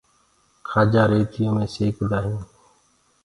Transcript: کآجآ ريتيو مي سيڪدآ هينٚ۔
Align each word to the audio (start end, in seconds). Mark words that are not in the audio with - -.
کآجآ 0.67 1.03
ريتيو 1.11 1.49
مي 1.57 1.65
سيڪدآ 1.73 2.19
هينٚ۔ 2.25 2.45